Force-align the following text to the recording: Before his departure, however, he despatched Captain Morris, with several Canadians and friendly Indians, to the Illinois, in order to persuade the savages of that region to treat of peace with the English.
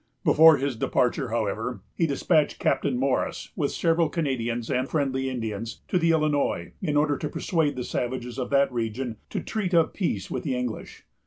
Before 0.23 0.57
his 0.57 0.75
departure, 0.75 1.29
however, 1.29 1.83
he 1.95 2.07
despatched 2.07 2.57
Captain 2.57 2.97
Morris, 2.97 3.51
with 3.55 3.69
several 3.71 4.09
Canadians 4.09 4.71
and 4.71 4.89
friendly 4.89 5.29
Indians, 5.29 5.81
to 5.89 5.99
the 5.99 6.09
Illinois, 6.09 6.73
in 6.81 6.97
order 6.97 7.19
to 7.19 7.29
persuade 7.29 7.75
the 7.75 7.83
savages 7.83 8.39
of 8.39 8.49
that 8.49 8.73
region 8.73 9.17
to 9.29 9.41
treat 9.41 9.75
of 9.75 9.93
peace 9.93 10.31
with 10.31 10.41
the 10.43 10.55
English. 10.55 11.05